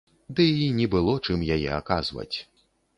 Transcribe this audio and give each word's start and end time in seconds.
Ды 0.39 0.47
і 0.63 0.67
не 0.79 0.87
было 0.95 1.13
чым 1.27 1.47
яе 1.59 1.71
аказваць. 1.79 2.31